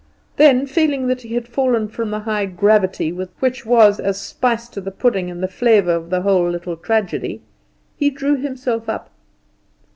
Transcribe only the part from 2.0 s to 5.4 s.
that high gravity which was as spice to the pudding,